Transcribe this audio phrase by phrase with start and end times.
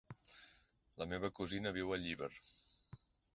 [1.01, 2.31] La meva cosina viu a Llíber.